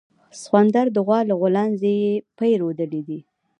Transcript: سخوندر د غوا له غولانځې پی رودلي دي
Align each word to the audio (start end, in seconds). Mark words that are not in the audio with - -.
سخوندر 0.41 0.85
د 0.91 0.97
غوا 1.05 1.19
له 1.29 1.33
غولانځې 1.39 1.97
پی 2.37 2.51
رودلي 2.61 3.01
دي 3.07 3.19